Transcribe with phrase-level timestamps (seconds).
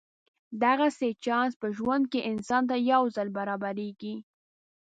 [0.63, 4.15] دغسې چانس په ژوند کې انسان ته یو ځل برابرېږي.